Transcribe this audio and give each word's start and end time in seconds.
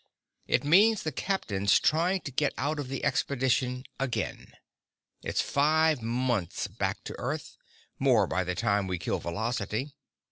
"It 0.47 0.63
means 0.63 1.03
the 1.03 1.11
captain's 1.11 1.79
trying 1.79 2.21
to 2.21 2.31
get 2.31 2.55
out 2.57 2.79
of 2.79 2.87
the 2.87 3.05
expedition, 3.05 3.83
again. 3.99 4.53
It's 5.21 5.41
five 5.41 6.01
months 6.01 6.65
back 6.65 7.03
to 7.03 7.15
Earth 7.19 7.55
more, 7.99 8.25
by 8.25 8.43
the 8.43 8.55
time 8.55 8.87
we 8.87 8.97
kill 8.97 9.19
velocity. 9.19 9.93